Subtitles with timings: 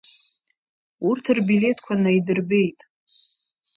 [1.07, 2.79] Урҭ рблеҭқәа наидырбеит.